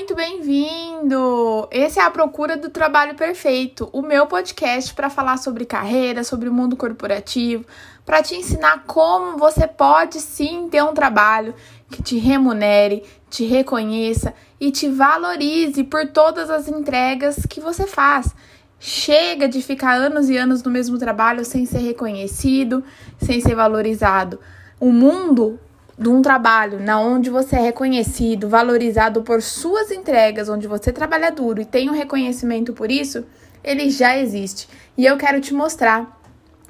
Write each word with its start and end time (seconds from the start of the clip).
muito 0.00 0.14
bem-vindo! 0.14 1.68
Esse 1.70 2.00
é 2.00 2.02
a 2.02 2.10
Procura 2.10 2.56
do 2.56 2.70
Trabalho 2.70 3.14
Perfeito, 3.14 3.90
o 3.92 4.00
meu 4.00 4.26
podcast 4.26 4.94
para 4.94 5.10
falar 5.10 5.36
sobre 5.36 5.66
carreira, 5.66 6.24
sobre 6.24 6.48
o 6.48 6.52
mundo 6.54 6.74
corporativo, 6.74 7.66
para 8.06 8.22
te 8.22 8.34
ensinar 8.34 8.84
como 8.86 9.36
você 9.36 9.68
pode 9.68 10.18
sim 10.18 10.70
ter 10.70 10.82
um 10.82 10.94
trabalho 10.94 11.54
que 11.90 12.02
te 12.02 12.16
remunere, 12.16 13.04
te 13.28 13.44
reconheça 13.44 14.32
e 14.58 14.70
te 14.70 14.88
valorize 14.88 15.84
por 15.84 16.08
todas 16.08 16.48
as 16.48 16.66
entregas 16.66 17.44
que 17.44 17.60
você 17.60 17.86
faz. 17.86 18.34
Chega 18.78 19.46
de 19.46 19.60
ficar 19.60 19.92
anos 19.92 20.30
e 20.30 20.36
anos 20.38 20.62
no 20.62 20.70
mesmo 20.70 20.96
trabalho 20.96 21.44
sem 21.44 21.66
ser 21.66 21.80
reconhecido, 21.80 22.82
sem 23.18 23.38
ser 23.42 23.54
valorizado. 23.54 24.40
O 24.80 24.90
mundo 24.90 25.60
de 26.00 26.08
um 26.08 26.22
trabalho 26.22 26.80
na 26.80 26.98
onde 26.98 27.28
você 27.28 27.56
é 27.56 27.60
reconhecido, 27.60 28.48
valorizado 28.48 29.20
por 29.20 29.42
suas 29.42 29.90
entregas, 29.90 30.48
onde 30.48 30.66
você 30.66 30.90
trabalha 30.90 31.30
duro 31.30 31.60
e 31.60 31.66
tem 31.66 31.90
um 31.90 31.92
reconhecimento 31.92 32.72
por 32.72 32.90
isso, 32.90 33.22
ele 33.62 33.90
já 33.90 34.16
existe. 34.16 34.66
E 34.96 35.04
eu 35.04 35.18
quero 35.18 35.42
te 35.42 35.52
mostrar 35.52 36.18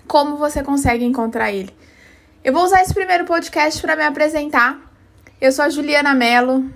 como 0.08 0.36
você 0.36 0.64
consegue 0.64 1.04
encontrar 1.04 1.52
ele. 1.52 1.70
Eu 2.42 2.52
vou 2.52 2.64
usar 2.64 2.82
esse 2.82 2.92
primeiro 2.92 3.24
podcast 3.24 3.80
para 3.80 3.94
me 3.94 4.02
apresentar. 4.02 4.80
Eu 5.40 5.52
sou 5.52 5.64
a 5.64 5.68
Juliana 5.68 6.12
Mello. 6.12 6.68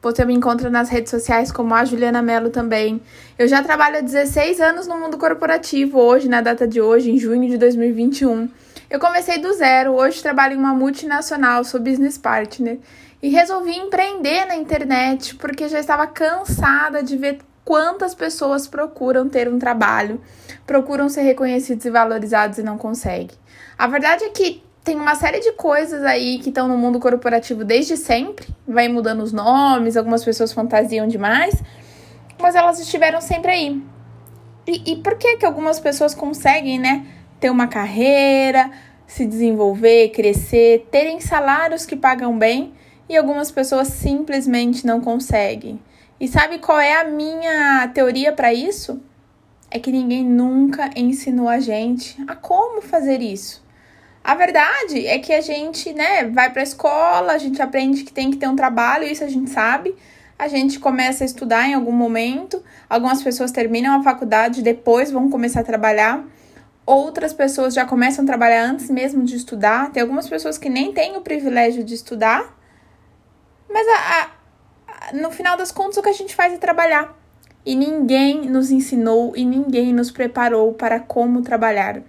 Você 0.00 0.24
me 0.24 0.32
encontra 0.32 0.70
nas 0.70 0.88
redes 0.88 1.10
sociais 1.10 1.52
como 1.52 1.74
a 1.74 1.84
Juliana 1.84 2.22
Mello 2.22 2.48
também. 2.48 3.02
Eu 3.38 3.46
já 3.46 3.62
trabalho 3.62 3.98
há 3.98 4.00
16 4.00 4.58
anos 4.58 4.86
no 4.86 4.98
mundo 4.98 5.18
corporativo, 5.18 6.00
hoje, 6.00 6.30
na 6.30 6.40
data 6.40 6.66
de 6.66 6.80
hoje, 6.80 7.10
em 7.10 7.18
junho 7.18 7.46
de 7.46 7.58
2021. 7.58 8.48
Eu 8.90 8.98
comecei 8.98 9.38
do 9.38 9.52
zero, 9.52 9.92
hoje 9.92 10.20
trabalho 10.20 10.54
em 10.54 10.58
uma 10.58 10.74
multinacional, 10.74 11.62
sou 11.62 11.78
business 11.78 12.18
partner 12.18 12.80
e 13.22 13.28
resolvi 13.28 13.70
empreender 13.70 14.46
na 14.46 14.56
internet 14.56 15.36
porque 15.36 15.68
já 15.68 15.78
estava 15.78 16.08
cansada 16.08 17.00
de 17.00 17.16
ver 17.16 17.38
quantas 17.64 18.16
pessoas 18.16 18.66
procuram 18.66 19.28
ter 19.28 19.48
um 19.48 19.60
trabalho, 19.60 20.20
procuram 20.66 21.08
ser 21.08 21.20
reconhecidos 21.20 21.84
e 21.84 21.90
valorizados 21.90 22.58
e 22.58 22.64
não 22.64 22.76
conseguem. 22.76 23.30
A 23.78 23.86
verdade 23.86 24.24
é 24.24 24.30
que 24.30 24.60
tem 24.82 24.96
uma 24.96 25.14
série 25.14 25.38
de 25.38 25.52
coisas 25.52 26.02
aí 26.02 26.40
que 26.40 26.48
estão 26.48 26.66
no 26.66 26.76
mundo 26.76 26.98
corporativo 26.98 27.64
desde 27.64 27.96
sempre, 27.96 28.48
vai 28.66 28.88
mudando 28.88 29.22
os 29.22 29.32
nomes, 29.32 29.96
algumas 29.96 30.24
pessoas 30.24 30.52
fantasiam 30.52 31.06
demais, 31.06 31.62
mas 32.40 32.56
elas 32.56 32.80
estiveram 32.80 33.20
sempre 33.20 33.52
aí. 33.52 33.82
E, 34.66 34.94
e 34.94 34.96
por 34.96 35.16
que 35.16 35.36
que 35.36 35.46
algumas 35.46 35.78
pessoas 35.78 36.12
conseguem, 36.12 36.76
né? 36.76 37.06
ter 37.40 37.50
uma 37.50 37.66
carreira, 37.66 38.70
se 39.10 39.26
desenvolver, 39.26 40.10
crescer, 40.10 40.86
terem 40.88 41.18
salários 41.18 41.84
que 41.84 41.96
pagam 41.96 42.38
bem 42.38 42.72
e 43.08 43.16
algumas 43.16 43.50
pessoas 43.50 43.88
simplesmente 43.88 44.86
não 44.86 45.00
conseguem. 45.00 45.80
E 46.20 46.28
sabe 46.28 46.58
qual 46.58 46.78
é 46.78 47.00
a 47.00 47.04
minha 47.04 47.88
teoria 47.88 48.32
para 48.32 48.54
isso? 48.54 49.00
É 49.68 49.80
que 49.80 49.90
ninguém 49.90 50.24
nunca 50.24 50.90
ensinou 50.94 51.48
a 51.48 51.58
gente 51.58 52.16
a 52.28 52.36
como 52.36 52.80
fazer 52.80 53.20
isso. 53.20 53.64
A 54.22 54.36
verdade 54.36 55.04
é 55.04 55.18
que 55.18 55.32
a 55.32 55.40
gente, 55.40 55.92
né, 55.92 56.26
vai 56.26 56.50
para 56.50 56.62
a 56.62 56.62
escola, 56.62 57.32
a 57.32 57.38
gente 57.38 57.60
aprende 57.60 58.04
que 58.04 58.12
tem 58.12 58.30
que 58.30 58.36
ter 58.36 58.46
um 58.46 58.54
trabalho, 58.54 59.04
isso 59.04 59.24
a 59.24 59.28
gente 59.28 59.50
sabe. 59.50 59.92
A 60.38 60.46
gente 60.46 60.78
começa 60.78 61.24
a 61.24 61.26
estudar 61.26 61.68
em 61.68 61.74
algum 61.74 61.92
momento. 61.92 62.62
Algumas 62.88 63.22
pessoas 63.22 63.50
terminam 63.50 63.98
a 63.98 64.04
faculdade, 64.04 64.62
depois 64.62 65.10
vão 65.10 65.28
começar 65.28 65.60
a 65.60 65.64
trabalhar. 65.64 66.24
Outras 66.90 67.32
pessoas 67.32 67.72
já 67.72 67.86
começam 67.86 68.24
a 68.24 68.26
trabalhar 68.26 68.64
antes 68.64 68.90
mesmo 68.90 69.22
de 69.22 69.36
estudar. 69.36 69.92
Tem 69.92 70.02
algumas 70.02 70.28
pessoas 70.28 70.58
que 70.58 70.68
nem 70.68 70.92
têm 70.92 71.16
o 71.16 71.20
privilégio 71.20 71.84
de 71.84 71.94
estudar. 71.94 72.52
Mas 73.72 73.86
a, 73.86 74.28
a, 74.88 75.12
no 75.12 75.30
final 75.30 75.56
das 75.56 75.70
contas, 75.70 75.98
o 75.98 76.02
que 76.02 76.08
a 76.08 76.12
gente 76.12 76.34
faz 76.34 76.52
é 76.52 76.56
trabalhar. 76.56 77.16
E 77.64 77.76
ninguém 77.76 78.50
nos 78.50 78.72
ensinou 78.72 79.36
e 79.36 79.44
ninguém 79.44 79.92
nos 79.92 80.10
preparou 80.10 80.74
para 80.74 80.98
como 80.98 81.42
trabalhar. 81.42 82.02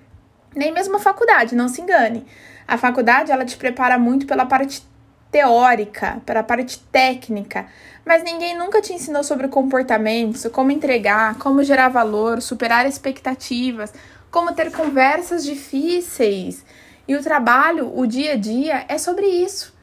Nem 0.55 0.73
mesmo 0.73 0.95
a 0.95 0.99
faculdade, 0.99 1.53
não 1.53 1.67
se 1.67 1.79
engane. 1.79 2.25
A 2.67 2.75
faculdade, 2.75 3.31
ela 3.31 3.45
te 3.45 3.57
prepara 3.57 3.99
muito 3.99 4.25
pela 4.25 4.47
parte 4.47 4.83
teórica, 5.31 6.23
pela 6.25 6.41
parte 6.41 6.79
técnica, 6.91 7.67
mas 8.03 8.23
ninguém 8.23 8.57
nunca 8.57 8.81
te 8.81 8.93
ensinou 8.93 9.23
sobre 9.23 9.47
comportamentos, 9.47 10.47
como 10.51 10.71
entregar, 10.71 11.37
como 11.37 11.63
gerar 11.63 11.89
valor, 11.89 12.41
superar 12.41 12.87
expectativas, 12.87 13.93
como 14.31 14.55
ter 14.55 14.71
conversas 14.71 15.43
difíceis. 15.43 16.65
E 17.07 17.15
o 17.15 17.21
trabalho, 17.21 17.91
o 17.93 18.07
dia 18.07 18.33
a 18.33 18.37
dia, 18.37 18.85
é 18.87 18.97
sobre 18.97 19.27
isso. 19.27 19.73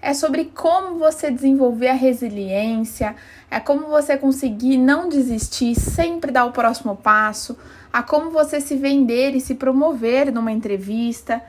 É 0.00 0.14
sobre 0.14 0.44
como 0.44 0.98
você 0.98 1.30
desenvolver 1.30 1.88
a 1.88 1.94
resiliência, 1.94 3.16
é 3.50 3.58
como 3.58 3.88
você 3.88 4.16
conseguir 4.16 4.76
não 4.76 5.08
desistir, 5.08 5.74
sempre 5.74 6.30
dar 6.30 6.44
o 6.44 6.52
próximo 6.52 6.94
passo, 6.94 7.58
a 7.92 8.02
como 8.02 8.30
você 8.30 8.60
se 8.60 8.76
vender 8.76 9.34
e 9.34 9.40
se 9.40 9.54
promover 9.56 10.32
numa 10.32 10.52
entrevista. 10.52 11.42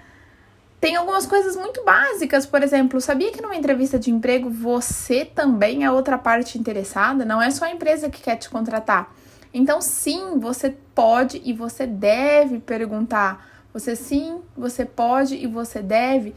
Tem 0.79 0.95
algumas 0.95 1.27
coisas 1.27 1.55
muito 1.55 1.83
básicas, 1.83 2.45
por 2.45 2.63
exemplo, 2.63 3.01
sabia 3.01 3.31
que 3.31 3.41
numa 3.41 3.55
entrevista 3.55 3.99
de 3.99 4.09
emprego 4.09 4.49
você 4.49 5.25
também 5.25 5.83
é 5.83 5.91
outra 5.91 6.17
parte 6.17 6.57
interessada? 6.57 7.25
Não 7.25 7.41
é 7.41 7.51
só 7.51 7.65
a 7.65 7.71
empresa 7.71 8.09
que 8.09 8.21
quer 8.21 8.37
te 8.37 8.49
contratar. 8.49 9.13
Então, 9.57 9.81
sim, 9.81 10.37
você 10.37 10.69
pode 10.93 11.41
e 11.43 11.51
você 11.51 11.87
deve 11.87 12.59
perguntar. 12.59 13.43
Você 13.73 13.95
sim, 13.95 14.39
você 14.55 14.85
pode 14.85 15.35
e 15.35 15.47
você 15.47 15.81
deve 15.81 16.35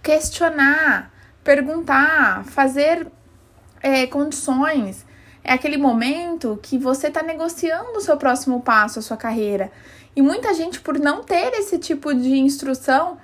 questionar, 0.00 1.12
perguntar, 1.42 2.44
fazer 2.44 3.08
é, 3.82 4.06
condições. 4.06 5.04
É 5.42 5.52
aquele 5.52 5.76
momento 5.76 6.56
que 6.62 6.78
você 6.78 7.08
está 7.08 7.20
negociando 7.20 7.98
o 7.98 8.00
seu 8.00 8.16
próximo 8.16 8.60
passo, 8.60 9.00
a 9.00 9.02
sua 9.02 9.16
carreira. 9.16 9.72
E 10.14 10.22
muita 10.22 10.54
gente, 10.54 10.80
por 10.80 11.00
não 11.00 11.24
ter 11.24 11.52
esse 11.54 11.80
tipo 11.80 12.14
de 12.14 12.38
instrução, 12.38 13.18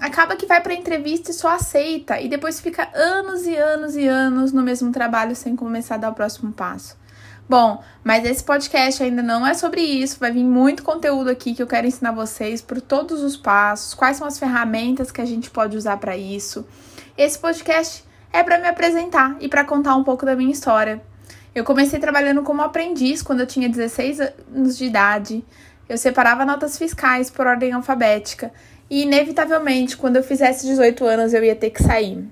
acaba 0.00 0.34
que 0.34 0.46
vai 0.46 0.62
para 0.62 0.72
a 0.72 0.76
entrevista 0.76 1.30
e 1.30 1.34
só 1.34 1.48
aceita. 1.48 2.18
E 2.22 2.26
depois 2.26 2.58
fica 2.58 2.88
anos 2.94 3.46
e 3.46 3.54
anos 3.54 3.96
e 3.96 4.08
anos 4.08 4.50
no 4.50 4.62
mesmo 4.62 4.90
trabalho 4.90 5.36
sem 5.36 5.54
começar 5.54 5.96
a 5.96 5.98
dar 5.98 6.10
o 6.10 6.14
próximo 6.14 6.52
passo. 6.52 7.01
Bom, 7.48 7.82
mas 8.02 8.24
esse 8.24 8.42
podcast 8.42 9.02
ainda 9.02 9.22
não 9.22 9.46
é 9.46 9.52
sobre 9.52 9.80
isso, 9.80 10.18
vai 10.18 10.30
vir 10.30 10.44
muito 10.44 10.82
conteúdo 10.82 11.28
aqui 11.28 11.54
que 11.54 11.62
eu 11.62 11.66
quero 11.66 11.86
ensinar 11.86 12.12
vocês 12.12 12.62
por 12.62 12.80
todos 12.80 13.22
os 13.22 13.36
passos, 13.36 13.94
quais 13.94 14.16
são 14.16 14.26
as 14.26 14.38
ferramentas 14.38 15.10
que 15.10 15.20
a 15.20 15.24
gente 15.24 15.50
pode 15.50 15.76
usar 15.76 15.98
para 15.98 16.16
isso. 16.16 16.66
Esse 17.18 17.38
podcast 17.38 18.04
é 18.32 18.42
para 18.42 18.58
me 18.58 18.68
apresentar 18.68 19.36
e 19.40 19.48
para 19.48 19.64
contar 19.64 19.94
um 19.96 20.04
pouco 20.04 20.24
da 20.24 20.34
minha 20.34 20.52
história. 20.52 21.02
Eu 21.54 21.64
comecei 21.64 22.00
trabalhando 22.00 22.42
como 22.42 22.62
aprendiz 22.62 23.22
quando 23.22 23.40
eu 23.40 23.46
tinha 23.46 23.68
16 23.68 24.20
anos 24.20 24.78
de 24.78 24.86
idade. 24.86 25.44
Eu 25.86 25.98
separava 25.98 26.46
notas 26.46 26.78
fiscais 26.78 27.28
por 27.28 27.46
ordem 27.46 27.72
alfabética 27.72 28.50
e, 28.88 29.02
inevitavelmente, 29.02 29.96
quando 29.96 30.16
eu 30.16 30.22
fizesse 30.22 30.66
18 30.66 31.04
anos, 31.04 31.34
eu 31.34 31.44
ia 31.44 31.54
ter 31.54 31.68
que 31.68 31.82
sair. 31.82 32.26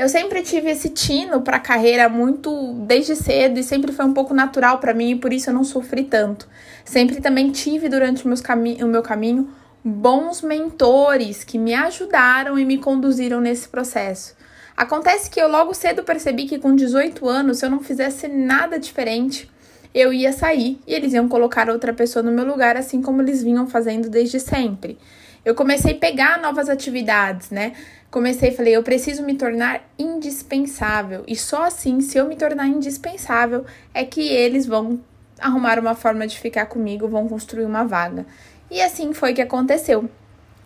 Eu 0.00 0.08
sempre 0.08 0.40
tive 0.40 0.70
esse 0.70 0.88
tino 0.88 1.42
para 1.42 1.58
carreira 1.58 2.08
muito 2.08 2.72
desde 2.86 3.14
cedo 3.14 3.60
e 3.60 3.62
sempre 3.62 3.92
foi 3.92 4.06
um 4.06 4.14
pouco 4.14 4.32
natural 4.32 4.78
para 4.78 4.94
mim 4.94 5.10
e 5.10 5.16
por 5.16 5.30
isso 5.30 5.50
eu 5.50 5.54
não 5.54 5.62
sofri 5.62 6.04
tanto. 6.04 6.48
Sempre 6.86 7.20
também 7.20 7.50
tive 7.50 7.86
durante 7.86 8.26
meus 8.26 8.40
cami 8.40 8.82
o 8.82 8.86
meu 8.86 9.02
caminho 9.02 9.50
bons 9.84 10.40
mentores 10.40 11.44
que 11.44 11.58
me 11.58 11.74
ajudaram 11.74 12.58
e 12.58 12.64
me 12.64 12.78
conduziram 12.78 13.42
nesse 13.42 13.68
processo. 13.68 14.34
Acontece 14.74 15.28
que 15.28 15.38
eu 15.38 15.48
logo 15.48 15.74
cedo 15.74 16.02
percebi 16.02 16.46
que 16.46 16.58
com 16.58 16.74
18 16.74 17.28
anos, 17.28 17.58
se 17.58 17.66
eu 17.66 17.70
não 17.70 17.80
fizesse 17.80 18.26
nada 18.26 18.78
diferente, 18.78 19.50
eu 19.94 20.14
ia 20.14 20.32
sair 20.32 20.80
e 20.86 20.94
eles 20.94 21.12
iam 21.12 21.28
colocar 21.28 21.68
outra 21.68 21.92
pessoa 21.92 22.22
no 22.22 22.32
meu 22.32 22.46
lugar, 22.46 22.74
assim 22.74 23.02
como 23.02 23.20
eles 23.20 23.42
vinham 23.42 23.66
fazendo 23.66 24.08
desde 24.08 24.40
sempre. 24.40 24.96
Eu 25.44 25.54
comecei 25.54 25.92
a 25.92 25.98
pegar 25.98 26.38
novas 26.38 26.68
atividades, 26.68 27.50
né? 27.50 27.72
comecei 28.10 28.50
falei, 28.50 28.76
eu 28.76 28.82
preciso 28.82 29.22
me 29.22 29.34
tornar 29.34 29.88
indispensável. 29.98 31.22
E 31.26 31.36
só 31.36 31.64
assim, 31.64 32.00
se 32.00 32.18
eu 32.18 32.26
me 32.26 32.36
tornar 32.36 32.66
indispensável, 32.66 33.64
é 33.94 34.04
que 34.04 34.20
eles 34.20 34.66
vão 34.66 35.00
arrumar 35.38 35.78
uma 35.78 35.94
forma 35.94 36.26
de 36.26 36.38
ficar 36.38 36.66
comigo, 36.66 37.08
vão 37.08 37.28
construir 37.28 37.64
uma 37.64 37.84
vaga. 37.84 38.26
E 38.70 38.82
assim 38.82 39.12
foi 39.12 39.32
que 39.32 39.40
aconteceu. 39.40 40.10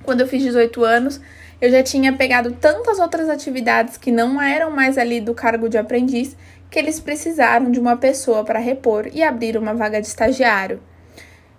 Quando 0.02 0.22
eu 0.22 0.26
fiz 0.26 0.42
18 0.42 0.84
anos, 0.84 1.20
eu 1.60 1.70
já 1.70 1.82
tinha 1.82 2.12
pegado 2.12 2.52
tantas 2.52 2.98
outras 2.98 3.28
atividades 3.28 3.96
que 3.96 4.10
não 4.10 4.40
eram 4.40 4.70
mais 4.70 4.98
ali 4.98 5.20
do 5.20 5.34
cargo 5.34 5.68
de 5.68 5.78
aprendiz, 5.78 6.36
que 6.70 6.78
eles 6.78 6.98
precisaram 6.98 7.70
de 7.70 7.78
uma 7.78 7.96
pessoa 7.96 8.42
para 8.42 8.58
repor 8.58 9.08
e 9.12 9.22
abrir 9.22 9.56
uma 9.56 9.74
vaga 9.74 10.00
de 10.00 10.08
estagiário. 10.08 10.80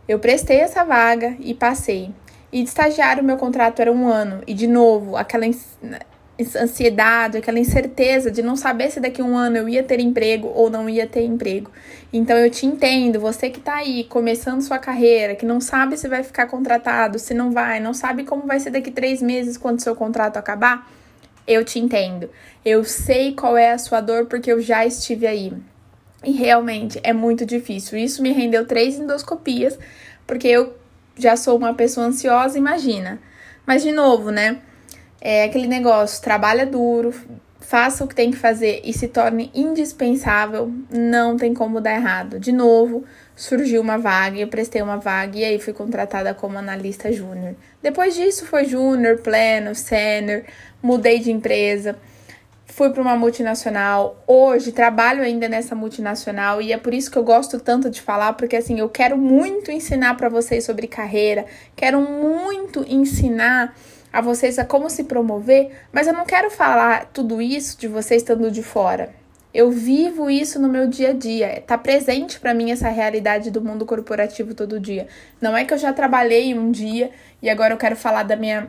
Eu 0.08 0.20
prestei 0.20 0.58
essa 0.58 0.84
vaga 0.84 1.36
e 1.40 1.54
passei. 1.54 2.12
E 2.52 2.62
de 2.64 2.70
estagiário, 2.70 3.24
meu 3.24 3.38
contrato 3.38 3.82
era 3.82 3.92
um 3.92 4.08
ano. 4.08 4.42
E, 4.48 4.54
de 4.54 4.68
novo, 4.68 5.16
aquela 5.16 5.46
ansiedade, 6.62 7.38
aquela 7.38 7.60
incerteza 7.60 8.30
de 8.30 8.42
não 8.42 8.56
saber 8.56 8.92
se 8.92 9.00
daqui 9.00 9.22
a 9.22 9.26
um 9.26 9.38
ano 9.38 9.58
eu 9.58 9.70
ia 9.70 9.84
ter 9.84 10.00
emprego 10.00 10.52
ou 10.54 10.70
não 10.70 10.90
ia 10.90 11.08
ter 11.08 11.24
emprego. 11.24 11.72
Então, 12.12 12.38
eu 12.38 12.50
te 12.50 12.66
entendo, 12.66 13.20
você 13.20 13.50
que 13.50 13.60
tá 13.60 13.76
aí 13.76 14.04
começando 14.06 14.62
sua 14.62 14.78
carreira, 14.78 15.36
que 15.36 15.46
não 15.46 15.60
sabe 15.60 15.98
se 15.98 16.08
vai 16.08 16.24
ficar 16.24 16.48
contratado, 16.48 17.20
se 17.20 17.34
não 17.34 17.52
vai, 17.52 17.80
não 17.80 17.94
sabe 17.94 18.24
como 18.24 18.46
vai 18.46 18.60
ser 18.60 18.70
daqui 18.70 18.92
três 18.92 19.22
meses 19.22 19.58
quando 19.58 19.82
seu 19.82 19.96
contrato 19.96 20.38
acabar, 20.38 20.90
eu 21.48 21.64
te 21.64 21.80
entendo. 21.80 22.30
Eu 22.64 22.84
sei 22.84 23.34
qual 23.34 23.58
é 23.58 23.72
a 23.72 23.78
sua 23.78 24.02
dor 24.02 24.26
porque 24.26 24.52
eu 24.52 24.60
já 24.60 24.86
estive 24.86 25.28
aí. 25.28 25.54
E 26.24 26.32
realmente 26.32 27.00
é 27.04 27.14
muito 27.14 27.46
difícil. 27.46 27.98
Isso 27.98 28.22
me 28.22 28.32
rendeu 28.32 28.66
três 28.66 28.98
endoscopias, 29.00 29.78
porque 30.26 30.48
eu 30.48 30.74
já 31.18 31.36
sou 31.36 31.58
uma 31.58 31.74
pessoa 31.74 32.08
ansiosa, 32.08 32.58
imagina. 32.58 33.20
Mas 33.66 33.84
de 33.84 33.92
novo, 33.92 34.32
né? 34.32 34.60
É 35.20 35.46
aquele 35.46 35.68
negócio, 35.68 36.22
trabalha 36.22 36.66
duro, 36.66 37.14
faça 37.60 38.04
o 38.04 38.08
que 38.08 38.14
tem 38.14 38.30
que 38.30 38.38
fazer 38.38 38.82
e 38.84 38.94
se 38.94 39.08
torne 39.08 39.50
indispensável, 39.54 40.72
não 40.92 41.36
tem 41.36 41.54
como 41.54 41.82
dar 41.82 41.96
errado. 41.96 42.40
De 42.40 42.52
novo, 42.52 43.04
surgiu 43.36 43.82
uma 43.82 43.98
vaga, 43.98 44.38
eu 44.38 44.48
prestei 44.48 44.82
uma 44.82 44.98
vaga 44.98 45.40
e 45.40 45.44
aí 45.44 45.60
fui 45.60 45.74
contratada 45.74 46.34
como 46.36 46.60
analista 46.60 47.12
júnior. 47.12 47.56
Depois 47.82 48.14
disso 48.14 48.46
foi 48.46 48.66
júnior, 48.66 49.18
pleno, 49.18 49.74
sênior, 49.74 50.44
mudei 50.82 51.20
de 51.20 51.32
empresa, 51.32 51.98
fui 52.76 52.90
para 52.90 53.02
uma 53.02 53.16
multinacional. 53.16 54.22
Hoje 54.28 54.74
trabalho 54.74 55.24
ainda 55.24 55.48
nessa 55.48 55.74
multinacional 55.74 56.62
e 56.62 56.74
é 56.74 56.78
por 56.78 56.94
isso 56.94 57.10
que 57.10 57.18
eu 57.18 57.24
gosto 57.24 57.58
tanto 57.58 57.90
de 57.90 58.02
falar, 58.02 58.34
porque 58.34 58.58
assim, 58.58 58.78
eu 58.78 58.90
quero 58.90 59.18
muito 59.18 59.72
ensinar 59.72 60.18
para 60.18 60.28
vocês 60.28 60.66
sobre 60.66 60.86
carreira, 60.86 61.46
quero 61.74 62.02
muito 62.02 62.84
ensinar 62.86 63.74
a 64.12 64.20
vocês 64.20 64.60
a 64.60 64.66
como 64.66 64.90
se 64.90 65.06
promover, 65.06 65.72
mas 65.94 66.06
eu 66.06 66.12
não 66.12 66.26
quero 66.26 66.52
falar 66.52 67.06
tudo 67.14 67.42
isso 67.42 67.80
de 67.80 67.88
vocês 67.88 68.22
estando 68.22 68.52
de 68.52 68.62
fora. 68.62 69.10
Eu 69.54 69.72
vivo 69.72 70.30
isso 70.30 70.60
no 70.60 70.68
meu 70.68 70.86
dia 70.86 71.12
a 71.12 71.14
dia. 71.14 71.64
Tá 71.66 71.78
presente 71.78 72.42
para 72.42 72.54
mim 72.54 72.72
essa 72.72 72.90
realidade 72.90 73.52
do 73.52 73.62
mundo 73.62 73.86
corporativo 73.86 74.54
todo 74.54 74.82
dia. 74.82 75.08
Não 75.40 75.56
é 75.56 75.64
que 75.64 75.74
eu 75.74 75.78
já 75.78 75.94
trabalhei 75.94 76.54
um 76.54 76.72
dia 76.72 77.10
e 77.42 77.50
agora 77.50 77.74
eu 77.74 77.78
quero 77.78 77.96
falar 77.96 78.24
da 78.24 78.36
minha 78.36 78.68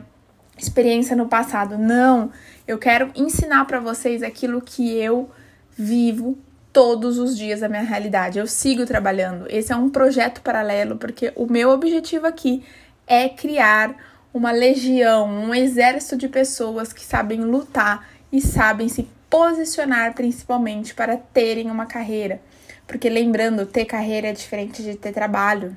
experiência 0.57 1.15
no 1.15 1.27
passado. 1.27 1.77
Não, 1.77 2.31
eu 2.67 2.77
quero 2.77 3.11
ensinar 3.15 3.65
para 3.65 3.79
vocês 3.79 4.23
aquilo 4.23 4.61
que 4.61 4.97
eu 4.97 5.29
vivo 5.77 6.37
todos 6.73 7.17
os 7.17 7.37
dias 7.37 7.61
da 7.61 7.69
minha 7.69 7.81
realidade. 7.81 8.39
Eu 8.39 8.47
sigo 8.47 8.85
trabalhando. 8.85 9.45
Esse 9.49 9.73
é 9.73 9.75
um 9.75 9.89
projeto 9.89 10.41
paralelo 10.41 10.97
porque 10.97 11.31
o 11.35 11.45
meu 11.45 11.69
objetivo 11.69 12.27
aqui 12.27 12.63
é 13.05 13.29
criar 13.29 13.95
uma 14.33 14.51
legião, 14.51 15.27
um 15.27 15.55
exército 15.55 16.17
de 16.17 16.27
pessoas 16.27 16.93
que 16.93 17.03
sabem 17.03 17.41
lutar 17.41 18.07
e 18.31 18.41
sabem 18.41 18.89
se 18.89 19.07
posicionar 19.29 20.13
principalmente 20.13 20.93
para 20.93 21.17
terem 21.17 21.71
uma 21.71 21.85
carreira. 21.85 22.41
Porque 22.85 23.09
lembrando, 23.09 23.65
ter 23.65 23.85
carreira 23.85 24.27
é 24.27 24.33
diferente 24.33 24.83
de 24.83 24.95
ter 24.95 25.11
trabalho. 25.11 25.75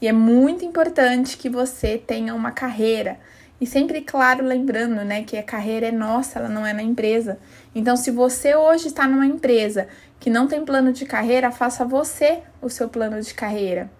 E 0.00 0.08
é 0.08 0.12
muito 0.12 0.64
importante 0.64 1.36
que 1.36 1.48
você 1.48 1.98
tenha 1.98 2.34
uma 2.34 2.50
carreira. 2.50 3.18
E 3.60 3.66
sempre, 3.66 4.00
claro, 4.00 4.44
lembrando, 4.44 5.04
né, 5.04 5.22
que 5.22 5.36
a 5.36 5.42
carreira 5.42 5.88
é 5.88 5.92
nossa, 5.92 6.38
ela 6.38 6.48
não 6.48 6.66
é 6.66 6.72
na 6.72 6.82
empresa. 6.82 7.38
Então, 7.74 7.94
se 7.94 8.10
você 8.10 8.56
hoje 8.56 8.86
está 8.86 9.06
numa 9.06 9.26
empresa 9.26 9.86
que 10.18 10.30
não 10.30 10.46
tem 10.46 10.64
plano 10.64 10.92
de 10.92 11.04
carreira, 11.04 11.50
faça 11.50 11.84
você 11.84 12.40
o 12.62 12.70
seu 12.70 12.88
plano 12.88 13.20
de 13.20 13.34
carreira. 13.34 13.90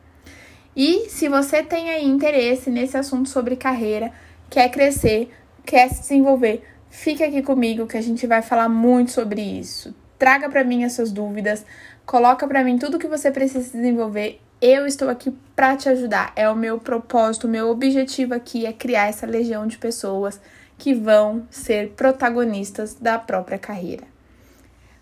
E 0.74 1.10
se 1.10 1.28
você 1.28 1.62
tem 1.62 1.90
aí 1.90 2.06
interesse 2.06 2.70
nesse 2.70 2.96
assunto 2.96 3.28
sobre 3.28 3.54
carreira, 3.54 4.12
quer 4.48 4.70
crescer, 4.70 5.30
quer 5.64 5.90
se 5.90 6.00
desenvolver, 6.00 6.64
fique 6.88 7.22
aqui 7.22 7.42
comigo 7.42 7.86
que 7.86 7.96
a 7.96 8.02
gente 8.02 8.26
vai 8.26 8.40
falar 8.40 8.68
muito 8.68 9.10
sobre 9.10 9.42
isso. 9.42 9.94
Traga 10.18 10.48
para 10.48 10.64
mim 10.64 10.84
as 10.84 10.92
suas 10.92 11.12
dúvidas, 11.12 11.66
coloca 12.06 12.46
para 12.46 12.64
mim 12.64 12.78
tudo 12.78 12.98
que 12.98 13.08
você 13.08 13.30
precisa 13.30 13.70
desenvolver. 13.76 14.40
Eu 14.60 14.86
estou 14.86 15.08
aqui 15.08 15.34
para 15.56 15.76
te 15.76 15.88
ajudar. 15.88 16.32
É 16.36 16.48
o 16.48 16.54
meu 16.54 16.78
propósito, 16.78 17.46
o 17.46 17.50
meu 17.50 17.70
objetivo 17.70 18.34
aqui 18.34 18.66
é 18.66 18.72
criar 18.72 19.08
essa 19.08 19.26
legião 19.26 19.66
de 19.66 19.78
pessoas 19.78 20.40
que 20.76 20.92
vão 20.94 21.46
ser 21.50 21.90
protagonistas 21.90 22.94
da 22.94 23.18
própria 23.18 23.58
carreira. 23.58 24.04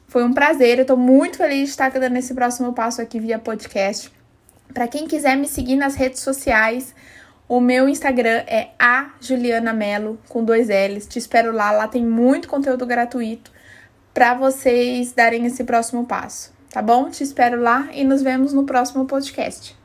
Foi 0.06 0.24
um 0.24 0.32
prazer, 0.32 0.78
eu 0.78 0.82
estou 0.82 0.96
muito 0.96 1.36
feliz 1.36 1.64
de 1.64 1.70
estar 1.70 1.90
dando 1.90 2.16
esse 2.16 2.34
próximo 2.34 2.72
passo 2.72 3.02
aqui 3.02 3.20
via 3.20 3.38
podcast. 3.38 4.12
Para 4.72 4.88
quem 4.88 5.06
quiser 5.06 5.36
me 5.36 5.46
seguir 5.46 5.76
nas 5.76 5.94
redes 5.94 6.20
sociais, 6.20 6.94
o 7.48 7.60
meu 7.60 7.88
Instagram 7.88 8.44
é 8.46 8.70
a 8.78 9.12
Juliana 9.20 9.72
Melo 9.72 10.18
com 10.28 10.44
dois 10.44 10.68
L's. 10.68 11.06
Te 11.06 11.18
espero 11.18 11.52
lá, 11.52 11.72
lá 11.72 11.88
tem 11.88 12.04
muito 12.04 12.48
conteúdo 12.48 12.86
gratuito 12.86 13.50
para 14.14 14.34
vocês 14.34 15.12
darem 15.12 15.46
esse 15.46 15.64
próximo 15.64 16.06
passo, 16.06 16.52
tá 16.78 16.82
bom? 16.82 17.10
Te 17.10 17.24
espero 17.24 17.60
lá 17.60 17.88
e 17.92 18.04
nos 18.04 18.22
vemos 18.22 18.52
no 18.52 18.64
próximo 18.64 19.04
podcast. 19.04 19.77